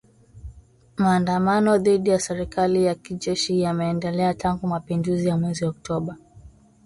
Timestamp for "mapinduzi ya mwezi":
4.67-5.65